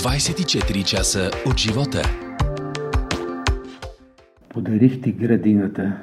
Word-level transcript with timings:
24 0.00 0.84
часа 0.84 1.30
от 1.46 1.58
живота. 1.58 2.02
Подарих 4.48 5.00
ти 5.00 5.12
градината. 5.12 5.96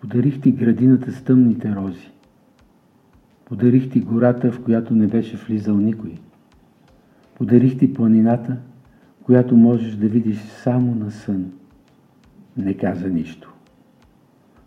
Подарих 0.00 0.40
ти 0.40 0.52
градината 0.52 1.12
с 1.12 1.22
тъмните 1.22 1.74
рози. 1.74 2.10
Подарих 3.44 3.90
ти 3.90 4.00
гората, 4.00 4.52
в 4.52 4.62
която 4.62 4.94
не 4.94 5.06
беше 5.06 5.36
влизал 5.36 5.76
никой. 5.76 6.14
Подарих 7.34 7.78
ти 7.78 7.94
планината, 7.94 8.56
която 9.22 9.56
можеш 9.56 9.94
да 9.94 10.08
видиш 10.08 10.38
само 10.38 10.94
на 10.94 11.10
сън. 11.10 11.52
Не 12.56 12.74
каза 12.74 13.08
нищо. 13.08 13.54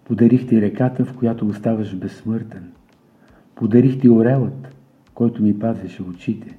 Подарих 0.05 0.47
ти 0.47 0.61
реката, 0.61 1.05
в 1.05 1.13
която 1.17 1.47
оставаш 1.47 1.95
безсмъртен. 1.95 2.71
Подарих 3.55 4.01
ти 4.01 4.09
орелът, 4.09 4.75
който 5.13 5.43
ми 5.43 5.59
пазеше 5.59 6.03
очите. 6.03 6.57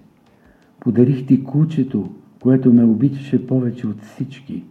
Подарих 0.87 1.27
ти 1.27 1.45
кучето, 1.45 2.11
което 2.43 2.72
ме 2.72 2.85
обичаше 2.85 3.46
повече 3.46 3.86
от 3.86 4.03
всички. 4.03 4.64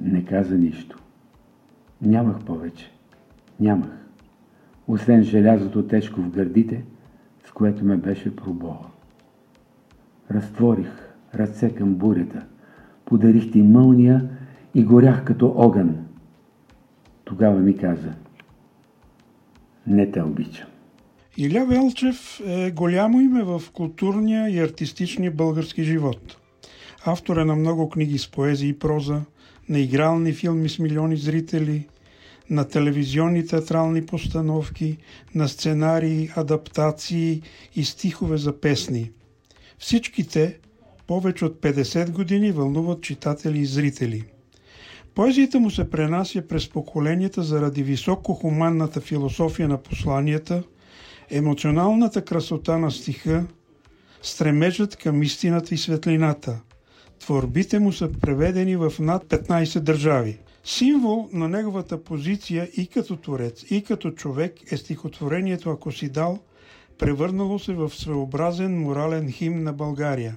Не 0.00 0.24
каза 0.24 0.58
нищо. 0.58 0.98
Нямах 2.02 2.44
повече. 2.44 2.90
Нямах. 3.60 4.06
Освен 4.88 5.22
желязото 5.22 5.86
тежко 5.86 6.20
в 6.20 6.30
гърдите, 6.30 6.84
с 7.44 7.50
което 7.50 7.84
ме 7.84 7.96
беше 7.96 8.36
пробола. 8.36 8.86
Разтворих 10.30 11.14
ръце 11.34 11.74
към 11.74 11.94
бурята. 11.94 12.46
Подарих 13.04 13.52
ти 13.52 13.62
мълния 13.62 14.28
и 14.74 14.84
горях 14.84 15.24
като 15.24 15.54
огън. 15.56 15.96
Тогава 17.24 17.60
ми 17.60 17.76
каза, 17.76 18.12
не 19.86 20.10
те 20.10 20.22
обичам. 20.22 20.68
Иля 21.36 21.66
Велчев 21.66 22.40
е 22.46 22.70
голямо 22.70 23.20
име 23.20 23.42
в 23.42 23.62
културния 23.72 24.48
и 24.48 24.58
артистичния 24.58 25.30
български 25.30 25.82
живот. 25.82 26.36
Автор 27.04 27.36
е 27.36 27.44
на 27.44 27.56
много 27.56 27.88
книги 27.88 28.18
с 28.18 28.30
поезия 28.30 28.68
и 28.68 28.78
проза, 28.78 29.20
на 29.68 29.78
игрални 29.78 30.32
филми 30.32 30.68
с 30.68 30.78
милиони 30.78 31.16
зрители, 31.16 31.88
на 32.50 32.68
телевизионни 32.68 33.46
театрални 33.46 34.06
постановки, 34.06 34.96
на 35.34 35.48
сценарии, 35.48 36.30
адаптации 36.36 37.42
и 37.76 37.84
стихове 37.84 38.36
за 38.36 38.60
песни. 38.60 39.10
Всички 39.78 40.28
те 40.28 40.58
повече 41.06 41.44
от 41.44 41.60
50 41.60 42.10
години 42.10 42.52
вълнуват 42.52 43.02
читатели 43.02 43.58
и 43.58 43.66
зрители. 43.66 44.24
Поезията 45.14 45.60
му 45.60 45.70
се 45.70 45.90
пренася 45.90 46.42
през 46.48 46.68
поколенията 46.68 47.42
заради 47.42 47.82
високохуманната 47.82 49.00
философия 49.00 49.68
на 49.68 49.78
посланията– 49.78 50.62
емоционалната 51.30 52.24
красота 52.24 52.78
на 52.78 52.90
стиха, 52.90 53.46
стремежът 54.22 54.96
към 54.96 55.22
истината 55.22 55.74
и 55.74 55.78
светлината. 55.78 56.60
Творбите 57.18 57.78
му 57.78 57.92
са 57.92 58.12
преведени 58.12 58.76
в 58.76 58.92
над 58.98 59.24
15 59.24 59.80
държави. 59.80 60.38
Символ 60.64 61.28
на 61.32 61.48
неговата 61.48 62.04
позиция 62.04 62.68
и 62.76 62.86
като 62.86 63.16
творец, 63.16 63.64
и 63.70 63.82
като 63.82 64.10
човек 64.10 64.72
е 64.72 64.76
стихотворението 64.76 65.70
Ако 65.70 65.92
си 65.92 66.08
дал, 66.08 66.38
превърнало 66.98 67.58
се 67.58 67.72
в 67.74 67.90
своеобразен 67.90 68.80
морален 68.80 69.32
хим 69.32 69.62
на 69.62 69.72
България. 69.72 70.36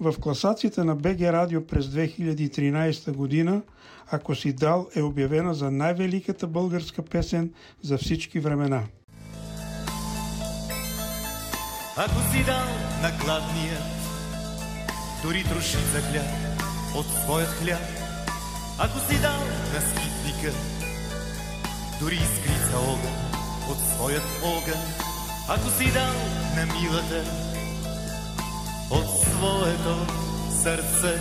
В 0.00 0.14
класацията 0.20 0.84
на 0.84 0.96
БГ 0.96 1.20
Радио 1.20 1.66
през 1.66 1.86
2013 1.86 3.12
година 3.12 3.62
Ако 4.10 4.34
си 4.34 4.52
дал 4.52 4.88
е 4.94 5.02
обявена 5.02 5.54
за 5.54 5.70
най-великата 5.70 6.46
българска 6.46 7.02
песен 7.02 7.52
за 7.82 7.98
всички 7.98 8.38
времена. 8.38 8.84
Ако 11.98 12.32
си 12.32 12.44
дал 12.44 12.68
на 13.02 13.10
гладния 13.10 13.78
дори 15.22 15.44
трошица 15.44 16.00
хляб 16.10 16.26
от 16.94 17.06
своят 17.22 17.48
хляб, 17.48 17.80
ако 18.78 18.98
си 18.98 19.18
дал 19.20 19.40
на 19.74 19.80
скитника 19.80 20.52
дори 22.00 22.14
искрица 22.14 22.78
огън 22.78 23.16
от 23.70 23.78
своят 23.94 24.22
огън, 24.44 24.82
ако 25.48 25.70
си 25.70 25.92
дал 25.92 26.14
на 26.56 26.66
милата 26.66 27.24
от 28.90 29.22
своето 29.22 30.06
сърце, 30.62 31.20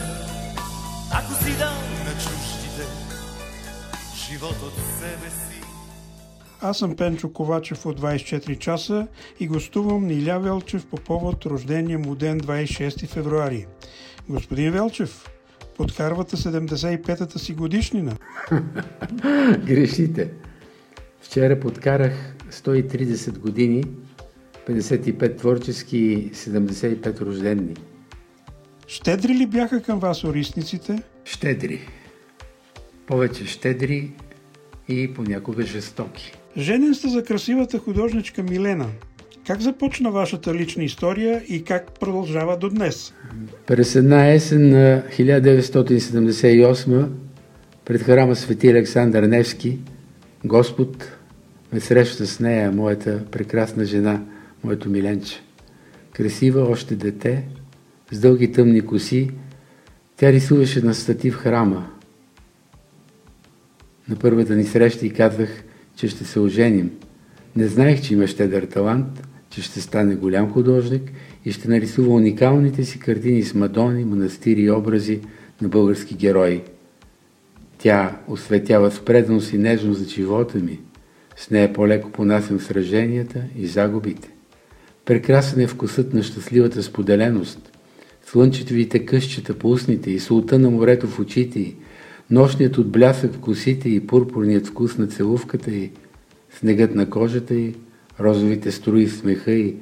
ако 1.11 1.43
си 1.43 1.57
дал 1.57 1.75
на 2.05 2.11
чуждите 2.11 2.85
живот 4.15 4.61
от 4.61 4.73
себе 4.99 5.29
си, 5.29 5.54
аз 6.61 6.77
съм 6.77 6.95
Пенчо 6.95 7.33
Ковачев 7.33 7.85
от 7.85 8.01
24 8.01 8.57
часа 8.57 9.07
и 9.39 9.47
гостувам 9.47 10.07
Ниля 10.07 10.39
Велчев 10.39 10.85
по 10.85 10.97
повод 10.97 11.45
рождения 11.45 11.99
му 11.99 12.15
ден 12.15 12.39
26 12.39 13.07
февруари. 13.07 13.65
Господин 14.29 14.71
Велчев, 14.71 15.29
подкарвате 15.77 16.37
75-та 16.37 17.39
си 17.39 17.53
годишнина. 17.53 18.13
Грешите. 19.65 20.31
Вчера 21.21 21.59
подкарах 21.59 22.35
130 22.51 23.37
години, 23.37 23.83
55 24.67 25.37
творчески 25.37 25.97
и 25.97 26.31
75 26.33 27.21
рождени. 27.21 27.73
Щедри 28.87 29.33
ли 29.33 29.47
бяха 29.47 29.81
към 29.81 29.99
вас 29.99 30.23
орисниците? 30.23 31.03
Щедри. 31.25 31.79
Повече 33.07 33.45
щедри 33.45 34.11
и 34.87 35.13
понякога 35.13 35.63
жестоки. 35.63 36.33
Женен 36.57 36.95
сте 36.95 37.09
за 37.09 37.23
красивата 37.23 37.79
художничка 37.79 38.43
Милена. 38.43 38.87
Как 39.47 39.61
започна 39.61 40.11
вашата 40.11 40.53
лична 40.53 40.83
история 40.83 41.43
и 41.47 41.63
как 41.63 41.99
продължава 41.99 42.57
до 42.57 42.69
днес? 42.69 43.13
През 43.65 43.95
една 43.95 44.27
есен 44.27 44.69
на 44.69 45.03
1978 45.19 47.07
пред 47.85 48.01
храма 48.01 48.35
Свети 48.35 48.67
Александър 48.67 49.23
Невски 49.23 49.79
Господ 50.45 51.11
ме 51.73 51.79
среща 51.79 52.27
с 52.27 52.39
нея, 52.39 52.71
моята 52.71 53.25
прекрасна 53.31 53.85
жена, 53.85 54.21
моето 54.63 54.89
миленче. 54.89 55.41
Красива, 56.13 56.61
още 56.61 56.95
дете, 56.95 57.43
с 58.11 58.19
дълги 58.19 58.51
тъмни 58.51 58.81
коси, 58.81 59.31
тя 60.17 60.31
рисуваше 60.31 60.81
на 60.81 60.93
стати 60.93 61.31
в 61.31 61.35
храма. 61.35 61.89
На 64.09 64.15
първата 64.15 64.55
ни 64.55 64.63
среща 64.63 65.05
и 65.05 65.09
казах– 65.09 65.63
че 65.95 66.07
ще 66.07 66.25
се 66.25 66.39
оженим. 66.39 66.91
Не 67.55 67.67
знаех, 67.67 68.01
че 68.01 68.13
има 68.13 68.27
щедър 68.27 68.63
талант, 68.63 69.27
че 69.49 69.61
ще 69.61 69.81
стане 69.81 70.15
голям 70.15 70.51
художник 70.51 71.11
и 71.45 71.51
ще 71.51 71.67
нарисува 71.67 72.13
уникалните 72.13 72.83
си 72.83 72.99
картини 72.99 73.43
с 73.43 73.53
мадони, 73.53 74.05
манастири 74.05 74.61
и 74.61 74.71
образи 74.71 75.19
на 75.61 75.67
български 75.67 76.15
герои. 76.15 76.61
Тя 77.77 78.19
осветява 78.27 78.91
с 78.91 79.01
и 79.53 79.57
нежност 79.57 79.99
за 79.99 80.09
живота 80.09 80.57
ми. 80.57 80.79
С 81.35 81.49
нея 81.49 81.73
по-леко 81.73 82.11
понасям 82.11 82.59
сраженията 82.59 83.43
и 83.57 83.67
загубите. 83.67 84.29
Прекрасен 85.05 85.59
е 85.61 85.67
вкусът 85.67 86.13
на 86.13 86.23
щастливата 86.23 86.83
споделеност. 86.83 87.71
Слънчетовите 88.25 89.05
къщета 89.05 89.53
по 89.53 89.71
устните 89.71 90.11
и 90.11 90.19
султа 90.19 90.59
на 90.59 90.69
морето 90.69 91.07
в 91.07 91.19
очите 91.19 91.59
й, 91.59 91.75
Нощният 92.29 92.77
отблясък 92.77 93.33
в 93.33 93.39
косите 93.39 93.89
и 93.89 94.07
пурпурният 94.07 94.67
вкус 94.67 94.97
на 94.97 95.07
целувката 95.07 95.71
и 95.71 95.91
снегът 96.59 96.95
на 96.95 97.09
кожата 97.09 97.55
и 97.55 97.75
розовите 98.19 98.71
струи 98.71 99.05
в 99.05 99.13
смеха 99.13 99.51
и 99.51 99.75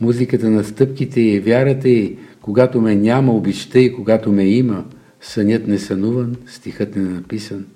музиката 0.00 0.50
на 0.50 0.64
стъпките 0.64 1.20
и 1.20 1.40
вярата 1.40 1.88
и 1.88 2.18
когато 2.40 2.80
ме 2.80 2.94
няма 2.94 3.32
обичта 3.32 3.78
и 3.78 3.94
когато 3.94 4.32
ме 4.32 4.44
има, 4.44 4.84
сънят 5.20 5.66
не 5.66 5.78
сънуван, 5.78 6.36
стихът 6.46 6.96
не 6.96 7.02
написан. 7.02 7.66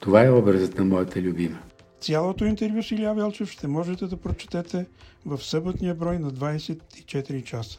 Това 0.00 0.24
е 0.24 0.30
образът 0.30 0.78
на 0.78 0.84
моята 0.84 1.22
любима. 1.22 1.58
Цялото 2.00 2.44
интервю 2.44 2.82
с 2.82 2.90
Илия 2.90 3.14
Велчев 3.14 3.50
ще 3.50 3.68
можете 3.68 4.06
да 4.06 4.16
прочетете 4.16 4.86
в 5.26 5.44
съботния 5.44 5.94
брой 5.94 6.18
на 6.18 6.30
24 6.30 7.44
часа. 7.44 7.78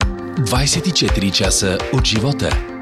24 0.00 1.32
часа 1.32 1.78
от 1.94 2.04
живота. 2.04 2.75